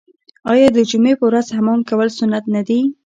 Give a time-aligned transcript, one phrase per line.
[0.51, 2.79] آیا د جمعې په ورځ حمام کول سنت نه دي؟